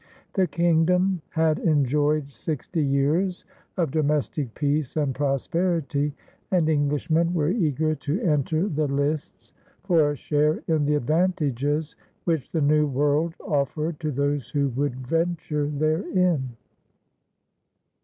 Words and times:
The 0.33 0.47
Kingdom 0.47 1.21
had 1.29 1.59
enjoyed 1.59 2.31
sixty 2.31 2.83
years 2.83 3.45
of 3.77 3.91
domestic 3.91 4.51
peace 4.55 4.97
and 4.97 5.13
prosperity, 5.13 6.15
and 6.49 6.67
Englishmen 6.67 7.35
were 7.35 7.51
eager 7.51 7.93
to 7.93 8.19
enter 8.21 8.67
the 8.67 8.87
lists 8.87 9.53
for 9.83 10.09
a 10.09 10.15
share 10.15 10.63
in 10.67 10.85
the 10.87 10.95
advantages 10.95 11.95
which 12.23 12.49
the 12.51 12.61
New 12.61 12.87
World 12.87 13.35
offered 13.41 13.99
to 13.99 14.09
those 14.11 14.49
who 14.49 14.69
would 14.69 14.95
venture 15.05 15.67
therein. 15.69 16.57